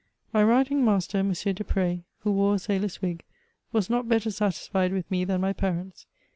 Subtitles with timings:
[0.33, 1.29] My writing master, M.
[1.31, 3.21] Despr^s, who wore a sailor's wig,
[3.71, 6.07] was not better satisfied with me than my parents.